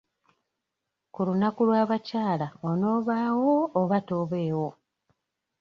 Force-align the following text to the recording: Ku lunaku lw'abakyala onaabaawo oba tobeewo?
Ku 1.13 1.19
lunaku 1.27 1.61
lw'abakyala 1.67 2.47
onaabaawo 2.69 3.53
oba 3.81 3.97
tobeewo? 4.07 4.69